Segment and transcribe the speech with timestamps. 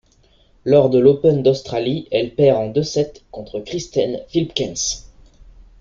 [0.65, 5.05] Lors de l'Open d'Australie, elle perd en deux sets secs contre Kirsten Flipkens.